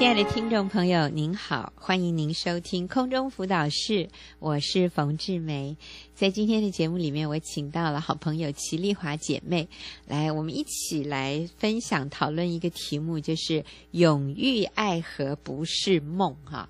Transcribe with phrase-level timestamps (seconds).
[0.00, 5.76] 亲爱的听众朋友，您好，欢迎您收听空中辅导室，我是冯志梅。
[6.14, 9.68] 在今天的节目里面，我请到了好朋友齐丽华姐妹
[10.06, 16.66] 来，我们一起来分享讨论一个题目，就是“永浴爱河不是梦”哈，“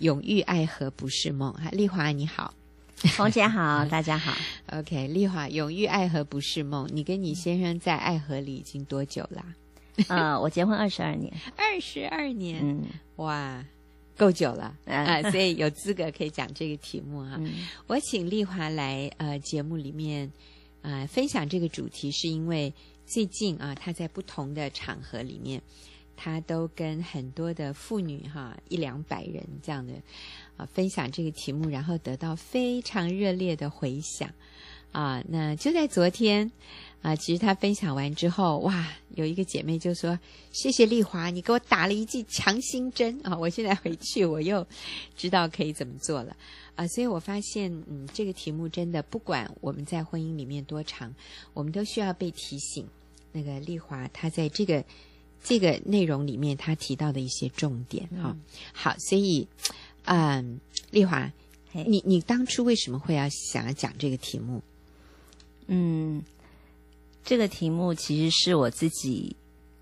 [0.00, 1.68] 永浴爱河不是梦”哈。
[1.70, 2.54] 丽华你好，
[2.96, 4.32] 冯姐好， 大家好。
[4.72, 9.44] OK，丽华，“永浴爱河不是梦”，你跟你先生在爱河里已经多久啦？
[10.08, 12.82] 呃， 我结婚二十二年，二十二年，嗯，
[13.16, 13.64] 哇，
[14.16, 17.36] 够久了啊，嗯所以有资格可以讲这个题目哈。
[17.38, 20.30] 嗯我请丽华来呃节目里面
[20.82, 22.72] 呃分享这个主题，是因为
[23.06, 25.60] 最近啊，她在不同的场合里面，
[26.16, 29.92] 她都跟很多的妇女哈一两百人这样的
[30.56, 34.28] 啊分享这个题目，然后得到非常热烈的回响
[34.92, 35.22] 啊。
[35.28, 36.50] 那就在昨天。
[37.04, 40.18] 啊，其实她分享完之后，哇，有一个姐妹就说
[40.52, 43.36] ：“谢谢丽华，你给我打了一剂强心针啊！
[43.36, 44.66] 我现在回去，我又
[45.14, 46.34] 知道可以怎么做了
[46.76, 51.14] 啊！”所以我发现，嗯，这个题目真的，不管我们在婚姻里面多长，
[51.52, 52.88] 我们都需要被提醒。
[53.32, 54.82] 那个丽华，她在这个
[55.42, 58.40] 这个内容里面，她提到的一些重点哈、嗯。
[58.72, 59.46] 好，所以，
[60.04, 60.58] 嗯，
[60.90, 61.30] 丽华，
[61.72, 64.62] 你你当初为什么会要想要讲这个题目？
[65.66, 66.03] 嗯。
[67.24, 69.34] 这个题目其实是我自己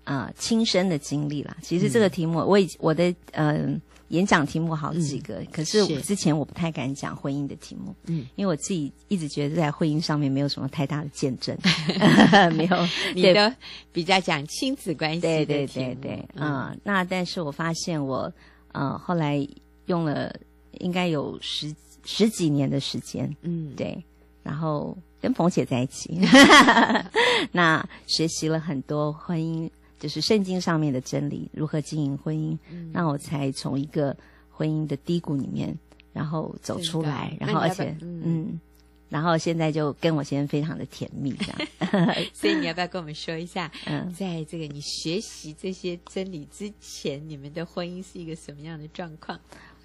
[0.05, 1.55] 啊、呃、亲身的经历啦。
[1.61, 11.57] 其实这个题目，嗯、我已我的嗯、呃、演讲题目好几个、嗯，可是我之前我不太敢讲婚姻的题目，嗯，因为我自己一直觉得在婚姻上面没有什么太大的见证，
[12.55, 13.53] 没有，你的
[13.91, 15.67] 比较讲亲子关系的题目，对对。
[15.67, 18.31] 对对，嗯，嗯那但是我发现我
[18.71, 19.45] 呃后来
[19.87, 20.33] 用了
[20.79, 24.01] 应该有十十几年的时间，嗯，对，
[24.43, 24.97] 然后。
[25.23, 26.19] 跟冯姐在一起，
[27.53, 32.57] 那学习了很多婚姻，就是圣经上面的真理，如何经营婚姻。
[32.69, 34.13] 嗯、那我才从一个
[34.51, 35.73] 婚姻的低谷里面，
[36.11, 38.59] 然后走出来，然后而且嗯，嗯，
[39.07, 42.15] 然后现在就跟我先生非常的甜蜜，这样。
[42.35, 49.39] 所以你要不要跟我们说一下，嗯，在这个你学习这些真理之前，你们的婚姻是一个什么样的状况？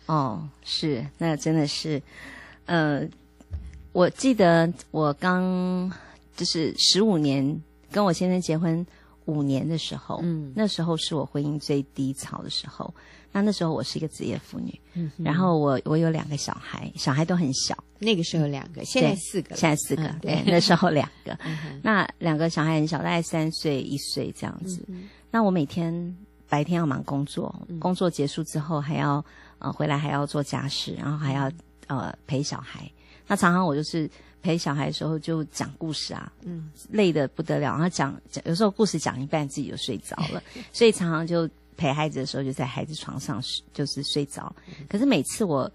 [0.06, 2.03] 哦，是，那真的是，
[2.66, 3.09] 呃。
[3.98, 5.91] 我记得我刚
[6.36, 7.60] 就是十五年
[7.91, 8.86] 跟我先生结婚
[9.25, 12.94] 五年的时候，嗯，那时候是我婚姻最低潮的时候。
[13.32, 17.76] 那那时候我是一个职业妇女，嗯，然后我我有两个小孩，小孩都很小。
[17.98, 21.37] 那个时候两个，现在四个，现在四个，嗯、对，那时候两个。
[21.44, 25.08] 嗯、那两个小孩很小，大概三岁一岁这样子、嗯。
[25.28, 26.16] 那我每天
[26.48, 29.25] 白天要忙工作，工作结束之后还要
[29.58, 31.50] 呃回来还要做家事，然后还要
[31.88, 32.88] 呃陪小孩。
[33.28, 34.11] 那常常我就是
[34.43, 37.72] 陪小孩的时候就讲故事啊，嗯，累得不得了。
[37.72, 43.41] 然后讲讲，有时候故事讲一半自己就睡着了， 所以常常就陪孩子的时候就在孩子床上
[43.72, 44.53] 就是睡着。
[44.88, 45.71] 可是每次我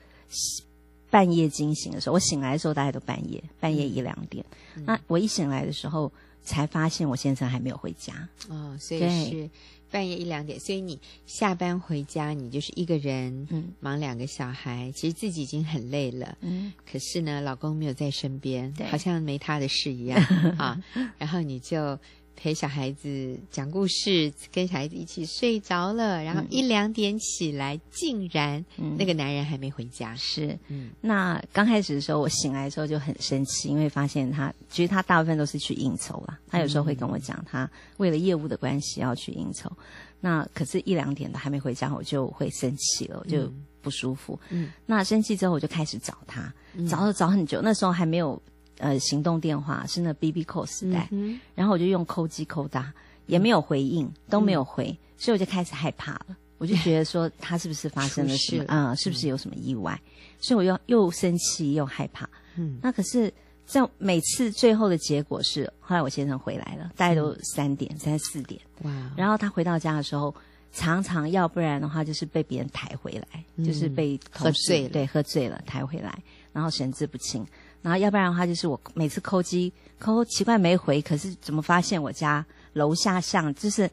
[1.09, 4.44] 半夜惊醒的时候，我醒来的时候大概都半夜，半夜一两点。
[4.86, 6.12] 那我一醒来的时候
[6.44, 8.28] 才发现我先生还没有回家。
[8.50, 9.50] 哦，所以是。
[9.94, 20.20] 半夜一两点，所以你下班回家，你就是一个人，嗯，忙两个小孩，其实自己已经很累了，嗯，可是呢，老公没有在身边，对，好像没他的事一样
[20.58, 20.81] 啊，
[21.20, 22.00] 然后你就
[22.35, 28.63] 陪小孩子讲故事，跟小孩子一起睡着了，然后一两点起来，竟然
[28.97, 39.71] 那个男人还没回家，是，嗯，那刚开始的时候，我醒来的时候就很生气，因为发现他其实他大部分都是去应酬了，他有时候会跟我讲，他为了业务的关系要去应酬，
[40.19, 43.50] 那可是一两点的还没回家，我就会生气了，我就
[43.81, 46.53] 不舒服，嗯，那生气之后我就开始找他，
[46.89, 48.41] 找了找很久，那时候还没有。
[48.83, 52.94] 呃，行动电话是那 BB Call 时代，嗯，然后我就用扣机扣打，
[53.27, 56.38] 也没有回应，都没有回，嗯，所以我就开始害怕了。
[56.57, 58.95] 我就觉得说 他是不是发生了什么啊，嗯？
[58.97, 59.99] 是不是有什么意外？
[60.05, 62.29] 嗯，所以我又又生气又害怕。
[62.55, 63.33] 嗯，那可是
[63.66, 68.59] 在每次最后的结果是，后来我先生回来了，大概都三点三四点。
[68.83, 69.11] 哇！
[69.15, 70.33] 然后他回到家的时候，
[70.73, 76.18] 常常要不然的话就是被别人抬回来，嗯，就是被喝醉了，对，喝醉了抬回来，
[76.51, 77.45] 然后神志不清。
[77.83, 82.44] 然后要不然的话，就是我每次扣机扣奇怪没回，可是怎么发现我家
[82.74, 83.88] 楼下像就是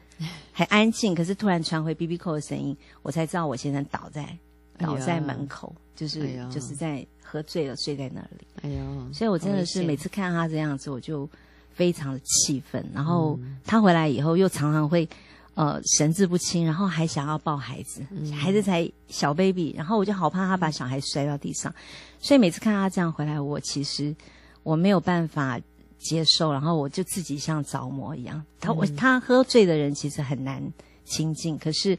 [0.53, 4.35] 很安静，可是突然传回 BB Call 的声音，我才知道我先生倒在
[4.79, 8.47] 倒在门口，哎、就是、哎、就是在喝醉了睡在那里。
[8.63, 9.13] 哎呦！
[9.13, 11.29] 所以我真的是每次看到他这样子，我就
[11.75, 12.83] 非常的气愤。
[12.95, 15.07] 然后他回来以后又常常会。
[15.55, 21.75] 呃，神志不清，然后还想要抱孩子，嗯、孩子才小 baby，然后我就好怕他把小孩摔到地上，
[22.19, 24.15] 所以每次看他这样回来，我其实
[24.63, 25.61] 我没有办法
[25.99, 28.43] 接受，然后我就自己像着魔一样。
[28.59, 30.63] 他我他喝醉的人其实很难
[31.05, 31.99] 亲近，可是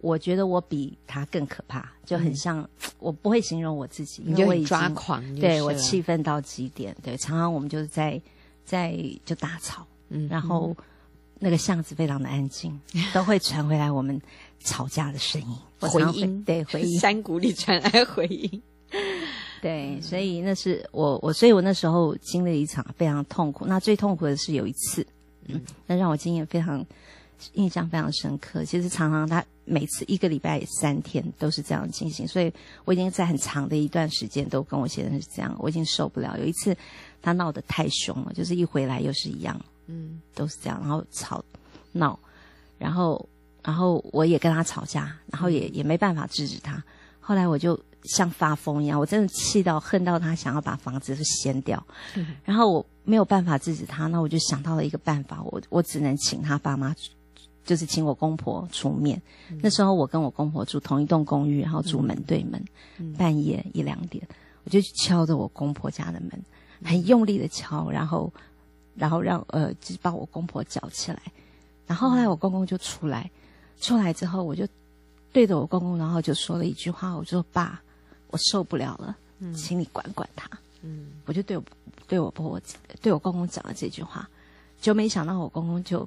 [0.00, 2.68] 我觉得我比他更可怕，就很像、嗯、
[2.98, 6.96] 我不会形容我自己，因为我已经抓狂，对我气愤到极点。
[7.02, 8.20] 对，常常我们就是在
[8.64, 10.74] 在就大吵，嗯，然后
[11.38, 14.20] 那个巷子非常的安静，嗯、 都会传回来我们
[14.60, 18.62] 吵架的声音，回音，对，回音， 山谷里传来回音。
[19.62, 23.66] 对，所以那是我我，所以我那时候经历了一场非常痛苦。
[23.66, 25.06] 那最痛苦的是有一次，
[25.46, 26.84] 嗯，那让我经验非常。
[27.52, 28.64] 印象非常深刻。
[28.64, 32.52] 其实常常他每次一个礼拜三天都是这样进行，所以
[32.84, 36.36] 我已经在很长的一段时间都跟我先生是这样，我已经受不了。
[36.36, 36.76] 有一次
[37.22, 39.56] 他闹得太凶了，就是一回来又是一样，
[39.88, 41.44] 嗯，都是这样，然后吵
[41.92, 42.18] 闹，
[42.78, 43.28] 然后
[43.62, 46.80] 然后我也跟他吵架，然后也也没办法制止他。
[47.20, 51.84] 后来我就像发疯一样，我真的气到恨到他，想要把房子掀掉，
[52.44, 56.94] 然后我没有办法制止他，那我就想到了一个办法，我我只能请他爸妈。
[57.64, 59.20] 就是请我公婆出面。
[59.50, 62.64] 嗯、那时候我跟我公婆住同一栋公寓，然后住门对门。
[62.96, 64.26] 嗯、半夜一两点，
[64.64, 66.42] 我就去敲着我公婆家的门，
[66.82, 68.32] 很用力的敲，然后，
[68.98, 71.22] 然后让呃，就是把我公婆叫起来。
[71.86, 73.30] 然后后来我公公就出来，
[73.80, 74.66] 出来之后我就
[75.32, 77.80] 对着我公公，然后就说了一句话，我说：“爸，
[78.30, 80.50] 我受不了了，嗯、请你管管他。”
[80.82, 81.64] 嗯，我就对我
[82.06, 82.60] 对我婆婆
[83.00, 84.28] 对我公公讲了这句话，
[84.80, 86.06] 就没想到我公公就。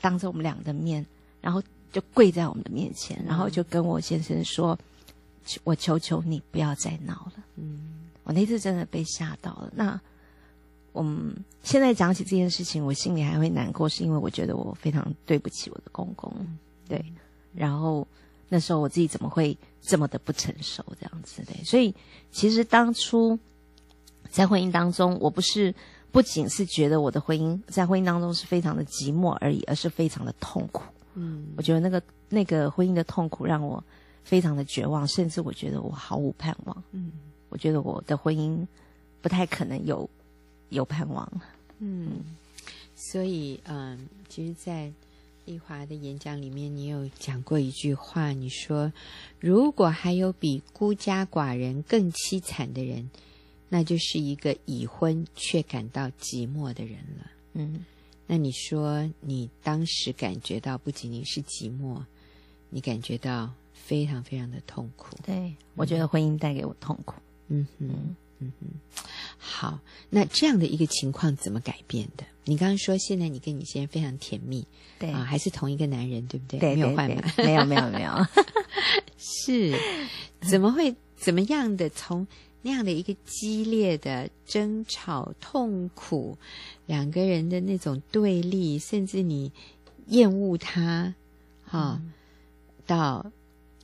[0.00, 1.06] 当着我们俩的面，
[1.40, 4.78] 然后就跪在我们的面前，然后就跟我先生说
[5.64, 9.72] ：“我求求你不要再闹了。”嗯，我那次真的被吓到了。
[9.74, 9.98] 那，
[10.94, 16.32] 嗯，现在讲起这件事情，我心里还会难过，是因为我觉得我非常对不起我的公公。
[16.88, 17.04] 对，
[17.54, 18.06] 然后
[18.48, 21.52] 那时候我自己怎么会这么的不成熟这样子的？
[21.64, 21.94] 所以
[22.30, 23.38] 其实当初
[24.30, 25.74] 在婚姻当中，我不是。
[26.14, 30.84] 不仅是觉得我的婚姻在婚姻当中是非常的寂寞而已，而是非常的痛苦。
[31.14, 33.82] 嗯，我觉得那个那个婚姻的痛苦让我
[34.22, 36.84] 非常的绝望，甚至我觉得我毫无盼望。
[36.92, 37.10] 嗯，
[37.48, 38.64] 我觉得我的婚姻
[39.20, 40.08] 不太可能有
[40.74, 41.26] 有盼望。
[41.78, 42.22] 嗯，
[42.94, 44.92] 所以嗯，其实，在
[45.46, 48.92] 丽华的演讲里面，你有讲过一句话，你说
[49.40, 53.10] 如果还有比孤家寡人更凄惨的人。
[53.70, 57.30] 那就是一个已婚却感到寂寞的人了。
[57.54, 57.84] 嗯，
[58.24, 62.00] 那你说你当时感觉到不仅仅是寂寞，
[62.70, 65.16] 你感觉到非常非常的痛苦。
[65.24, 67.16] 对，嗯、我觉得婚姻带给我痛苦。
[67.48, 68.16] 嗯哼，嗯
[68.60, 69.04] 哼。
[69.38, 69.78] 好，
[70.10, 72.24] 那这样的一个情况怎么改变的？
[72.44, 74.66] 你刚刚说现在你跟你先生非常甜蜜，
[74.98, 76.58] 对啊，还是同一个男人，对不对？
[76.60, 77.22] 对，没有换吗？
[77.38, 78.12] 没有，没有，没有。
[79.18, 79.78] 是，
[80.40, 82.26] 怎么会怎么样的从？
[82.66, 86.38] 那样的一个激烈的争吵、痛苦，
[86.86, 89.52] 两个人的那种对立，甚至你
[90.06, 91.14] 厌恶他，
[91.66, 92.12] 哈、哦，嗯、
[92.86, 93.30] 到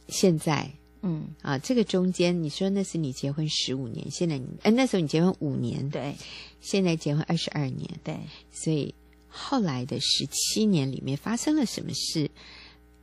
[0.09, 0.71] 现在，
[1.03, 6.15] 嗯啊，这个中间，你说那是你结婚十五年，现在你，哎，那时候你结婚五年，对，
[6.61, 8.19] 现在结婚二十二年，对，
[8.53, 8.95] 所以
[9.29, 12.31] 后来的十七年里面发生了什么事，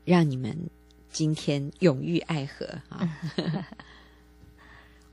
[0.06, 0.56] 让你们
[1.12, 3.20] 今天永浴爱河啊？
[3.38, 3.64] 哦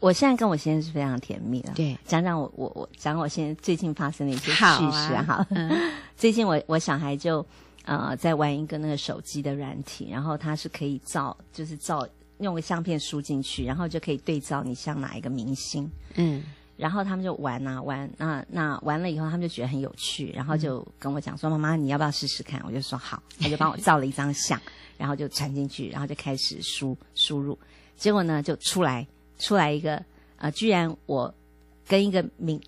[0.01, 1.73] 我现在跟我先生是非常甜蜜的。
[1.73, 5.47] 对，讲讲我我我讲我现在最近发生的一些趣事哈。
[6.15, 7.47] 最近我我小孩就
[7.87, 12.07] 呃在玩一个那个手机的软体，然后它是可以照，就是照
[12.39, 15.91] 用个相片输进去，然后就可以对照你像哪一个明星。
[16.15, 16.43] 嗯，
[16.77, 24.61] 然后他们就玩啊玩，那那玩了以后，他们就觉得很有趣，然后就跟我讲说：“妈妈，你要不要试试看？”我就说：“好。”他就帮我照了一张相，
[24.97, 27.59] 然后就传进去，然后就开始输输入，
[27.97, 29.07] 结果呢就出来。
[29.37, 30.01] 出来一个，
[30.37, 31.35] 呃，居然我
[31.89, 32.59] 跟一个明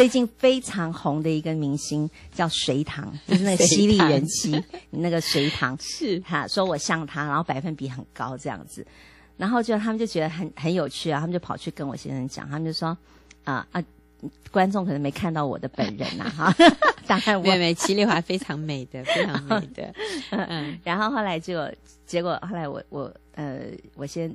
[0.00, 5.76] 最近非常红的一个明星叫隋唐， 就是那个犀利人妻， 那个隋唐。
[5.78, 6.18] 是。
[6.20, 8.82] 他说我像他，然后百分比很高这样子，
[9.36, 12.96] 然后就他们就觉得很很有趣啊，他们就跑去跟我先生讲，他们就说
[13.44, 13.84] 啊啊，
[14.50, 16.54] 观众可能没看到我的本人呐、啊、哈，
[17.06, 19.94] 当然我妹妹齐丽华非常美的，非常美的，
[20.30, 21.70] 嗯，然后后来就
[22.06, 23.64] 结果后来我我呃
[23.96, 24.34] 我先。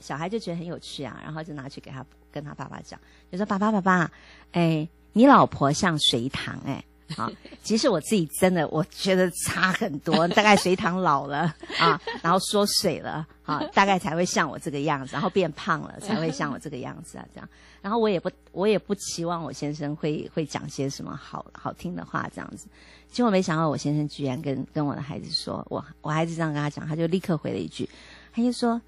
[0.00, 2.06] 小孩就觉得很有趣啊，然后就拿去给他
[2.40, 2.98] 跟他爸爸讲，
[3.32, 4.10] 就说：“爸爸，爸爸，
[4.52, 6.84] 哎，你老婆像隋唐哎，
[7.16, 7.28] 好，
[7.64, 17.48] 其实我自己真的我觉得差很多，大概隋唐老了啊，然后缩水了啊，大概才会像我这个样子，然后变胖了才会像我这个样子啊，这样。
[17.82, 22.68] 然后我也不我也不期望我先生会会讲些什么好好听的话这样子，
[23.10, 27.88] 结果没想到我先生居然跟跟我的孩子说，我我孩子这样跟他讲，他就立刻回了一句，
[28.32, 28.80] 他就说。”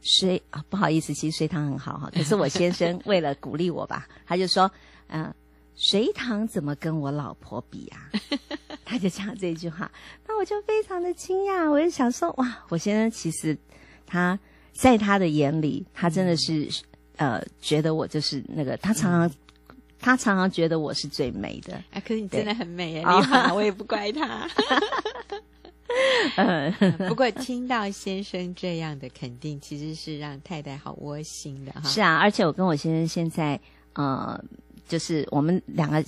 [0.00, 2.10] 隋啊，不好意思，其实隋唐很好哈。
[2.14, 4.70] 可是我先生为了鼓励我吧，他就说
[5.08, 5.34] ：“嗯、呃，
[5.74, 8.10] 隋唐怎么跟我老婆比啊？
[8.84, 9.90] 他就讲这句话，
[10.26, 13.56] 那我就非常的惊讶，我就想说，哇，我先生其实
[14.06, 14.38] 他
[14.72, 16.68] 在他的眼里，他真的是
[17.16, 22.00] 呃，觉得我就是那个，他常常、嗯、他常常觉得我是最美的啊。
[22.00, 24.48] 可是你真的很美耶，你好，我也不怪他。
[26.36, 26.72] 嗯，
[27.08, 31.82] 不过听到先生这样的肯定，其实是让太太好窝心的哈。
[31.88, 33.58] 是啊，而且我跟我先生现在
[33.94, 34.38] 呃，
[34.86, 36.04] 就是我们两个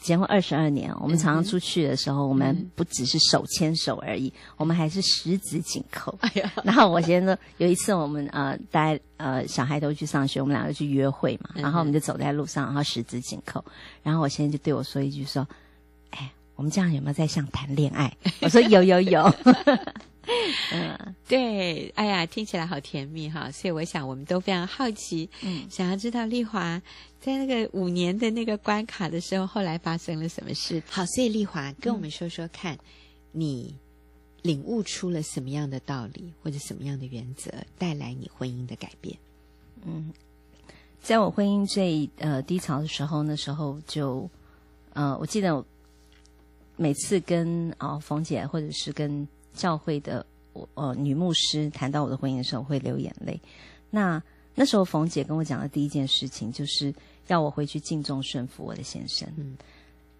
[0.00, 6.16] 结婚二十二年，我们常常出去的时候，嗯、我们不只是手牵手而已，我们还是十指紧扣。
[6.20, 13.64] 哎呀， 然后我先生有一次我们呃带呃小孩都去上学，我们两个去约会嘛，然后我们就走在路上，然后十指紧扣，
[14.02, 15.46] 然后我先生就对我说一句说。
[16.56, 18.16] 我们这样有没有在像谈恋爱？
[18.40, 19.22] 我说有有有，
[20.72, 23.50] 嗯，对，哎呀，听起来好甜蜜哈！
[23.50, 26.80] 所以我想我们都非常好奇，嗯，想要知道丽华
[27.20, 30.82] 在那个五年的那个关卡的时候，后来发生了什么事？
[30.88, 32.78] 好，所以丽华跟我们说说看，嗯、
[33.32, 33.76] 你
[34.42, 39.18] 领悟出了什么样的道理，或者什么样的原则，带来你婚姻的改变？
[39.84, 40.12] 嗯，
[41.02, 44.30] 在我婚姻最呃低潮的时候，那时候就
[44.92, 45.66] 呃，我记得我。
[46.76, 53.40] 每次跟啊冯姐或者是跟教会的我呃女牧师谈到我的婚姻的时候，会流眼泪。
[53.90, 54.20] 那
[54.56, 56.92] 那时候冯姐跟我讲的第一件事情，就是
[57.28, 59.28] 要我回去敬重顺服我的先生。
[59.36, 59.56] 嗯，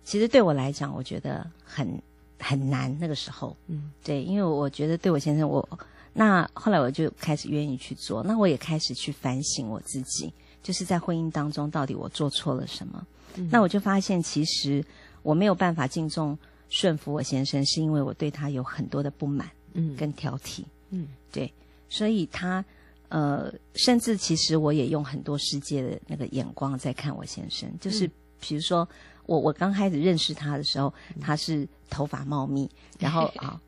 [0.04, 2.00] 其实对我来讲，我觉得很
[2.38, 2.96] 很难。
[3.00, 5.68] 那个时候，嗯，对，因为我觉得对我先生，我
[6.12, 8.22] 那后来我就开始愿意去做。
[8.22, 10.32] 那我也开始去反省我自己，
[10.62, 13.06] 就是在婚姻当中到底我做错了什么。
[13.34, 14.84] 嗯，那我就发现其实。
[15.24, 16.38] 我没有办法敬重
[16.68, 21.52] 顺服我先生，是因为我对他有很多的不满，嗯，跟挑剔，嗯，对，
[21.88, 22.64] 所以他，
[23.08, 28.08] 呃，甚至其实我也用很多世界的那个眼光在看我先生，就是
[28.46, 28.88] 比如说
[29.26, 32.70] 我我刚开始认识他的时候，他是头发茂密，
[33.00, 33.60] 然后啊。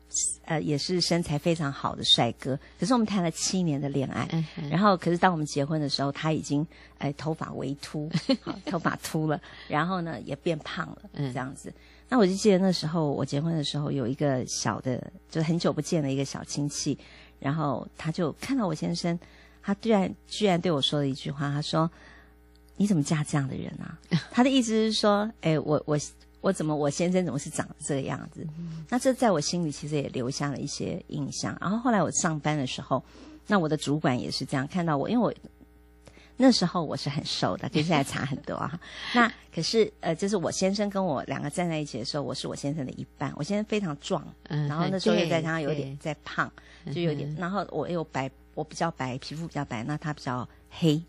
[0.45, 2.57] 呃，也是身材非常好的帅哥。
[2.79, 6.65] 可是我们谈了七年的恋爱，嗯、然后可是当我们结婚的时候，他已经
[6.97, 8.09] 哎头发微秃，
[8.41, 11.69] 好头发秃了，然后呢也变胖了，这样子。
[11.69, 11.73] 嗯、
[12.09, 16.97] 那我就记得那时候我结婚的时候，有一个小的，就很久不见的一个小亲戚，
[17.39, 19.19] 然后他就看到我先生，
[19.61, 21.91] 他居然居然对我说了一句话，他说
[22.77, 23.99] ：“你怎么嫁这样的人啊？”
[24.31, 25.99] 他的意思是说，哎，我我。
[26.39, 28.45] 我怎么，我先生怎么是长这个样子？
[28.87, 31.57] 那这在我心里其实也留下了一些印象。
[31.59, 33.03] 然后后来我上班的时候，
[33.47, 35.33] 那我的主管也是这样看到我，因为我
[36.37, 38.79] 那时候我是很瘦的，跟现在差很多啊。
[39.15, 43.33] 那可是呃，就是我先生跟我两个站在一起的时候，我是我先生的一半。
[43.35, 46.49] 我先生非常壮，然后那时候又再加上有点在胖，
[46.93, 47.35] 就有点。
[47.35, 51.01] 然后我又白，我比较白，皮肤比较白，那他比较黑。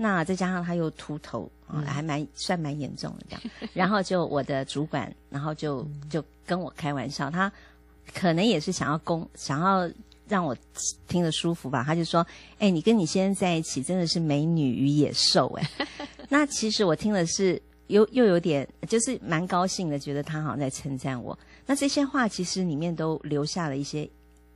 [0.00, 3.42] 那再加上他又秃头啊，还蛮算蛮严重的这样。
[3.74, 7.52] 然后就我的主管，然后就就跟我开玩笑，他
[8.14, 9.90] 可能也是想要攻，想要
[10.28, 10.56] 让我
[11.08, 11.82] 听得舒服吧。
[11.84, 12.24] 他就说
[12.60, 15.70] ：“哎，你跟你先生在一起，真的是美女与野兽哎。
[16.30, 21.36] ”那其实我听的是又又有点，就是蛮高兴的，觉得他好像在称赞我。
[21.66, 24.08] 那这些话其实里面都留下了一些。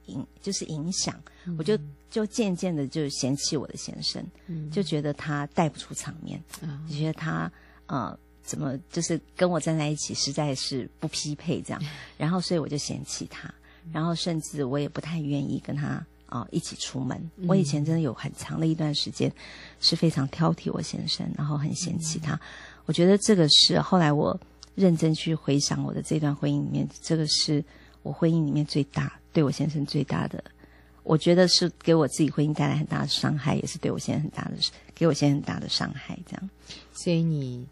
[0.06, 1.78] 影就是影响，嗯、我就
[2.10, 7.50] 就渐渐的就嫌弃我的先生，嗯、就觉得他带不出场面，嗯、就觉得他
[7.86, 13.48] 呃怎么就是跟我站在一起实在是不匹配这样，嗯、 然后所以我就嫌弃他，
[13.84, 15.86] 嗯、然后甚至我也不太愿意跟他
[16.26, 17.16] 啊、呃、一起出门。
[17.36, 19.32] 嗯、我以前真的有很长的一段时间
[19.80, 22.34] 是非常挑剔我先生，然后很嫌弃他。
[22.34, 22.40] 嗯、
[22.86, 24.38] 我觉得这个是后来我
[24.74, 27.64] 认真去回想我的这段婚姻里面，这个是
[28.02, 29.18] 我婚姻里面最大。
[29.32, 30.42] 对我先生最大的，
[31.02, 34.56] 我觉得是给我自己婚姻带来很大的伤害，也是对我先生很大的，
[34.94, 36.18] 给我先生很大的伤害。
[36.26, 36.50] 这样，
[36.92, 37.66] 所以你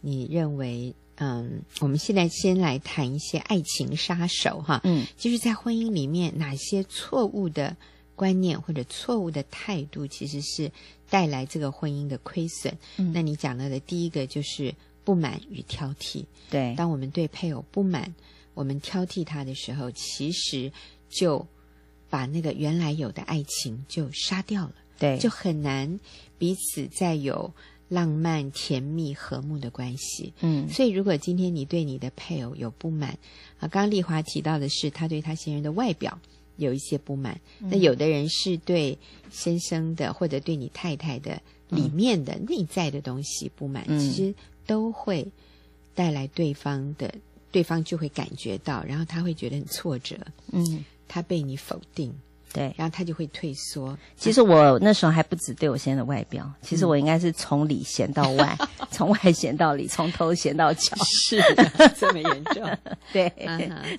[0.00, 7.74] 你认为，嗯，我们现在先来谈一些爱情杀手哈，嗯，就是在婚姻里面哪些错误的
[8.16, 10.70] 观念或者错误的态度，其实是
[11.08, 12.76] 带来这个婚姻的亏损。
[12.96, 16.24] 嗯，那你讲到的第一个就是不满与挑剔。
[16.50, 18.14] 对，当我们对配偶不满，
[18.52, 20.70] 我们挑剔他的时候，其实。
[21.14, 21.46] 就
[22.10, 25.98] 把那个原来有的爱情就杀掉了，对，就很难
[26.38, 27.52] 彼此再有
[27.88, 30.32] 浪漫、甜蜜、和睦的关系。
[30.40, 33.10] 嗯，所以如果今天你对你的配偶有不满，
[33.58, 36.18] 啊，刚刚丽华提到的是他对他先生的外表
[36.56, 38.96] 有一些不满，嗯、那有的人是对
[39.30, 44.34] 先生的或者对你太太的里面的内在的东西不满，嗯、其实
[44.66, 45.26] 都会
[45.94, 47.12] 带来对方的，
[47.50, 50.16] 对方就会感觉到，然后他会觉得很挫折。
[50.52, 50.84] 嗯。
[51.08, 52.14] 他被你否定，
[52.52, 53.96] 对，然后他就会退缩。
[54.16, 58.56] 其实我那时候还不止对我现在的外表，其实我应该是从里嫌到外，
[58.90, 61.40] 从外嫌到里，从头嫌到脚，是
[61.98, 62.78] 这么严重？
[63.12, 63.30] 对，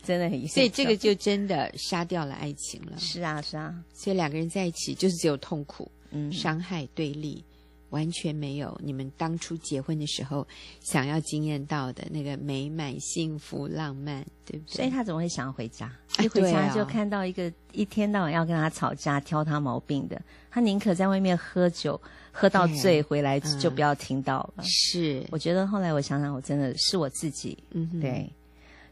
[0.03, 0.47] 真的很严重。
[0.47, 2.97] 所以这个就真的杀掉了爱情了。
[2.97, 3.73] 是啊，是啊。
[3.93, 7.43] 所以两个人在一起就是只有痛苦、嗯，伤害、对立。
[7.91, 10.45] 完全没有你们当初结婚的时候
[10.81, 14.75] 想要惊艳到的那个美满、幸福、浪漫，对不对？
[14.75, 15.91] 所以他怎么会想要回家？
[16.19, 21.99] 一回家就看到一个一天到晚要跟他吵架、挑他毛病的，他宁可在外面喝酒
[22.31, 24.63] 喝到醉回来就不要听到了。
[24.63, 27.57] 是，我觉得后来我想想，我真的是我自己。
[27.71, 28.29] 嗯哼，对。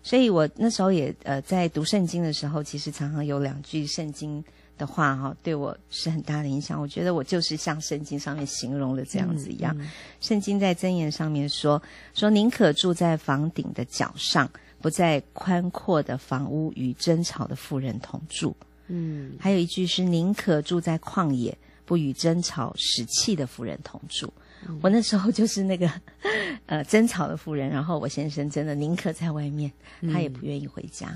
[0.01, 4.43] 所以我那时候也呃在读圣经的时候，其实常常有两句圣经。
[4.77, 6.79] 的话哈，对我是很大的影响。
[6.79, 9.75] 我觉得我就是像圣经上面形容的这样子一样。
[9.77, 11.81] 嗯嗯、圣经在箴言上面说
[12.13, 14.49] 说，宁可住在房顶的角上，
[14.81, 18.55] 不在宽阔的房屋与争吵的妇人同住。
[18.87, 24.31] 嗯，还有一句是宁可住在旷野，不与争吵使气的妇人同住。
[24.67, 25.91] 嗯、我那时候就是那个
[26.67, 29.71] 呃争吵的妇人，然后我先生真的宁可在外面，
[30.11, 31.13] 他也不愿意回家。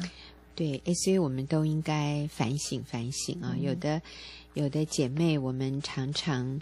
[0.58, 3.56] 嗯对，诶，所以我们都应该反省反省啊！
[3.62, 4.02] 有的，
[4.56, 6.60] 有的姐妹，我们常常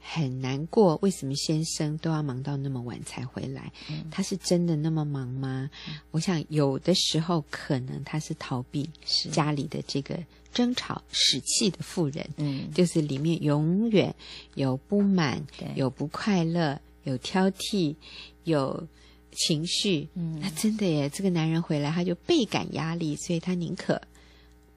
[0.00, 3.72] 很难过，为什么先生都要忙到那么晚才回来？
[3.88, 5.70] 嗯、他是真的那么忙吗？
[5.88, 8.90] 嗯、我想有的时候可能他是逃避
[9.30, 10.18] 家里的这个
[10.52, 14.12] 争吵使气的妇人，嗯，就是里面永远
[14.56, 15.40] 有不满，
[15.76, 17.94] 有不快乐，有挑剔，
[18.42, 18.88] 有。
[19.36, 23.94] 情绪，嗯，那真的耶，这个男人回来他就倍感压力，所以他宁可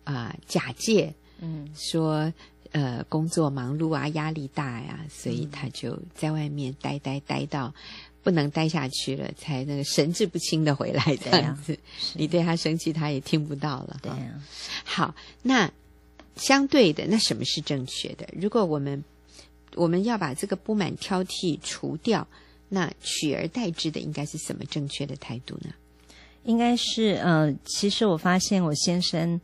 [0.04, 2.32] 啊、呃、假借，嗯，说
[2.74, 7.74] 呃工作忙碌啊，压力大呀，所以他就在外面呆呆呆到
[8.22, 11.80] 不能待下去了，才那个神志不清的回来这样子。
[12.14, 13.98] 你对他生气，他也听不到了。
[14.02, 14.42] 对呀，
[14.84, 15.72] 好，那
[16.36, 18.28] 相对的，那什么是正确的？
[18.34, 19.02] 如果我们
[19.76, 22.28] 我们要把这个不满挑剔除掉。
[22.70, 25.74] 那取而代之的应该是什么正确的态度呢？
[26.44, 29.40] 应该是呃，其实我发现我先生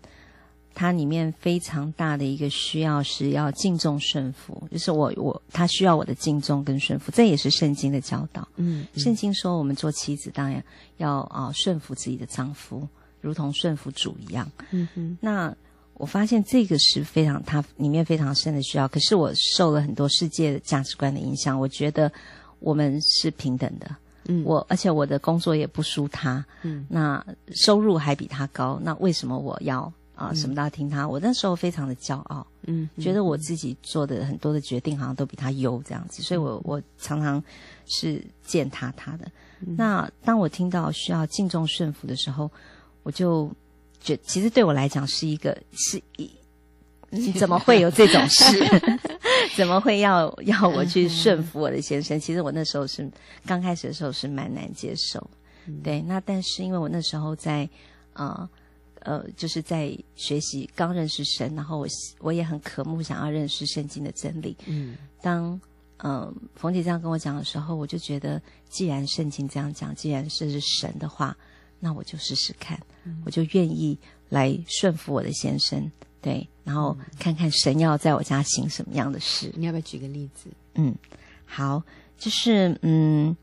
[0.73, 8.47] 他里面非常大的一个需要是要敬重顺服，就是我我他需要我的敬重跟顺服，这也是圣经的教导。
[8.55, 10.63] 嗯，嗯圣经说我们做妻子当然
[10.97, 12.87] 要啊、呃、顺服自己的丈夫，
[13.19, 14.49] 如同顺服主一样。
[14.71, 15.53] 嗯哼，那
[15.95, 22.09] 我发现这个是非常他里面非常深的需要，可是我受了很多世界的价值观的影响，我觉得。
[22.65, 29.81] 我们是平等的，嗯，我而且我的工作也不输他，嗯，那收入还比他高，那为什么我要
[30.15, 31.07] 啊、呃嗯、什么都要听他？
[31.07, 37.41] 我那时候非常的骄傲，嗯，觉得我自己做的很多的决定好像都比他优这样子，所以我我常常
[37.85, 39.31] 是践踏他的。
[39.59, 42.49] 嗯、那当我听到需要敬重顺服的时候，
[43.03, 43.47] 我就
[44.01, 46.27] 觉其实对我来讲是一个是一。
[47.11, 48.43] 你 怎么会有这种事？
[49.55, 52.17] 怎么会要要我去顺服我的先生？
[52.19, 53.09] 其实我那时候是
[53.45, 55.25] 刚开始的时候是蛮难接受，
[55.83, 56.01] 对。
[56.01, 57.67] 那但是因为我那时候在
[58.13, 58.49] 呃
[59.01, 61.87] 呃，就是在学习刚认识神，然后我
[62.19, 64.57] 我也很渴慕想要认识圣经的真理。
[64.65, 65.59] 嗯，当
[65.97, 71.37] 嗯冯姐这样跟我讲的时候，我就觉得既然圣经这样讲，既然是神的话，
[71.79, 72.79] 那我就试试看，
[73.25, 73.97] 我就愿意
[74.29, 75.91] 来顺服我的先生。
[76.25, 79.53] 对，然后看看神要在我家行什么样的事。
[79.55, 80.49] 你要不要举个例子？
[80.73, 80.95] 嗯，
[81.45, 81.83] 好，
[82.17, 83.37] 就是嗯，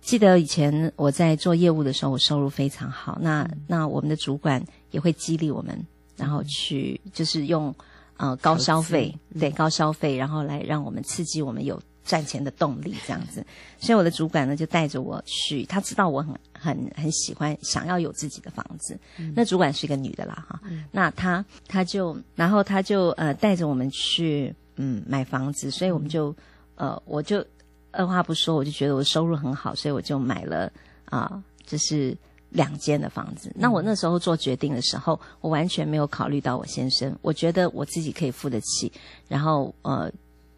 [0.00, 3.16] 记得以前我在做业务的时候，我收入非常好。
[3.20, 7.72] 那、嗯、那我们的主管也会激励我们，然后去就是用
[8.16, 13.44] 呃高消费，嗯、对高消费，然后来让我们刺激我们有赚钱的动力，这样子。
[13.78, 16.34] 所以我的主管呢就带着我去，他知道我很。
[16.64, 18.98] 很很喜欢，想要有自己的房子。
[19.18, 20.82] 嗯、那主管是一个女的啦，哈、嗯。
[20.90, 26.30] 那她她就，然后她就呃带着我们去嗯买房子，所以我们就、
[26.76, 27.44] 嗯、呃我就
[27.92, 30.72] 二话不说，我就觉得我收入很好，所以我就买了
[31.04, 32.16] 啊、呃，就是
[32.48, 33.50] 两间的房子。
[33.50, 38.90] 嗯、那我那时候做决定的时候，我完全没有考虑到我先生，我觉得我自己可以付得起，
[39.28, 40.10] 然后呃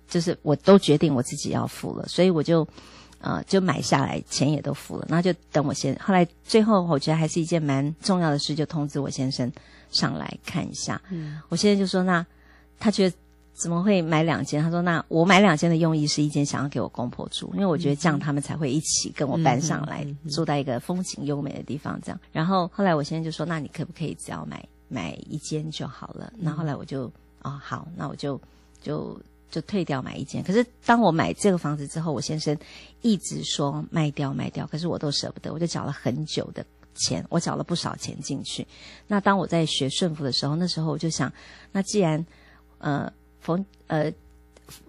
[0.08, 2.66] 就是我都决定我自己要付了，所以我就。
[3.18, 5.98] 啊、呃，就买下来，钱也都付了，然后就等我先。
[5.98, 9.50] 后来最后，我觉得还是一件蛮重要的事，就通知我先生
[9.90, 11.00] 上来看一下。
[11.08, 12.24] 嗯，我现在就说，那
[12.78, 13.16] 他觉得
[13.54, 14.62] 怎么会买两间？
[14.62, 21.98] 他说，那我买两间的用意是一间想要给我公婆住，因为我觉得这样他们才会一起跟我搬上来，嗯、住在一个风景优美的地方。
[22.02, 26.30] 这样，然后后来我先生就说，那你可不可以只要买买一间就好了？
[26.36, 27.10] 那、后来我就，
[27.42, 28.38] 哦，好，那我就
[28.80, 29.18] 就。
[29.50, 32.56] 就退掉买一间，可是当我买这个房子之后，我先生
[33.02, 38.66] 一直说卖掉卖掉，可是我都舍不得，我就缴了很久的钱，我缴了不少钱进去。
[39.06, 41.32] 那当我在学顺服的时候，那时候我就想，
[41.72, 42.24] 那既然
[42.78, 44.12] 呃，冯呃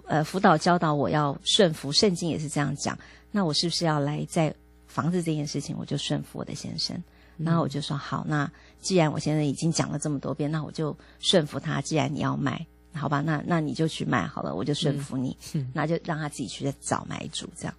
[0.05, 2.97] 呃辅导教导我要顺服，圣经也是这样讲。
[3.31, 4.53] 那我是不是要来在
[4.87, 7.01] 房子这件事情，我就顺服我的先生？
[7.37, 11.79] 然后我就说好，那既然我现在已经讲了这么多遍，那我就顺服他。
[11.79, 15.35] 既然你要卖，好吧，那那你就去卖好了，我就说服你。
[15.53, 17.73] 嗯，那就让他自己去找买主，这样。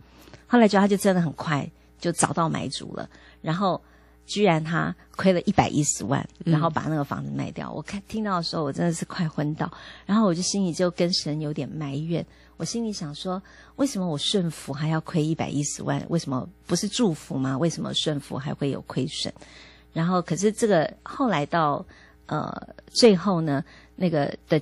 [0.46, 1.68] 后来就他就真的很快
[1.98, 3.08] 就找到买主了，
[3.42, 3.80] 然后
[4.26, 7.70] 居然他亏了一百一十万，然后把那个房子卖掉。
[7.72, 9.70] 我看听到的时候，我真的是快昏倒，
[10.06, 12.24] 然后我就心里就跟神有点埋怨。
[12.56, 13.40] 我心里想说，
[13.76, 16.04] 为什么我顺服还要亏一百一十万？
[16.08, 17.56] 为什么不是祝福吗？
[17.56, 19.32] 为什么顺服还会有亏损？
[19.92, 21.84] 然后，可是这个后来到
[22.26, 22.52] 呃
[22.90, 23.64] 最后呢，
[23.96, 24.60] 那个的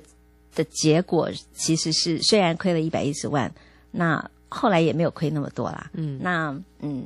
[0.57, 3.49] 的结果其实是虽然亏了一百一十万，
[3.91, 5.89] 那后来也没有亏那么多啦。
[5.93, 7.05] 嗯，那嗯，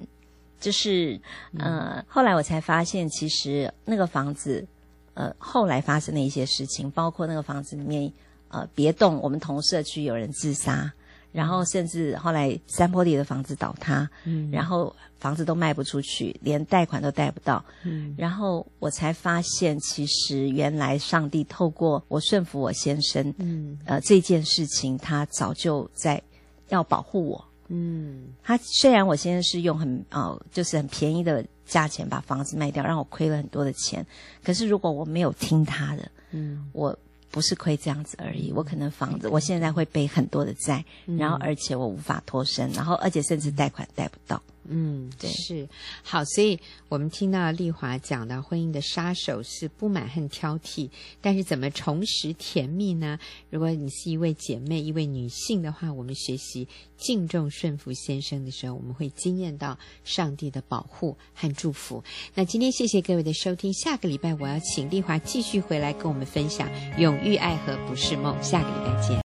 [0.59, 1.19] 就是
[1.59, 4.65] 呃后来我才发现，其实那个房子
[5.13, 8.11] 呃后来发生的一些事情，包括那个房子里面。
[8.53, 9.17] 呃，别动！
[9.21, 10.91] 我们同社区有人自杀，
[11.31, 26.21] 然后甚至后来山坡地的房子倒塌，嗯，然后房子都卖不出去，连贷款都贷不到，嗯，然后我才发现，其实原来上帝透过我顺服我先生，嗯，呃，这件事情他早就在
[26.69, 34.05] 要保护我，嗯，他虽然我先生是用很呃，就是很便宜的价钱把房子卖掉，让我亏了很多的钱，
[34.43, 36.97] 可是如果我没有听他的，嗯，我。
[37.31, 44.41] 不是亏这样子而已，我可能房子，我现在会背很多的债，嗯、然后而且我无法脱身，然后而且甚至贷款贷不到。
[44.67, 45.67] 嗯，对，是
[46.03, 53.17] 好，所以我们听到丽华讲到婚姻的杀手是不满和挑剔，但是怎么重拾甜蜜呢？
[53.49, 62.03] 如果你是一位姐妹，一位女性的话，我们学习敬重顺服先生的时候，我们会惊艳到上帝的保护和祝福。
[62.35, 66.69] 那今天谢谢各位的收听，下个礼拜我要请丽华继续回来跟我们分享
[66.99, 69.30] 永浴爱河不是梦，下个礼拜见。